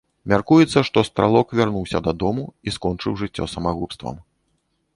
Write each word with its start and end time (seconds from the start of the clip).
Мяркуецца 0.31 0.79
што 0.87 1.03
стралок 1.09 1.47
вярнуўся 1.59 2.01
дадому 2.07 2.45
і 2.71 2.73
скончыў 2.77 3.13
жыццё 3.23 3.49
самагубствам. 3.53 4.15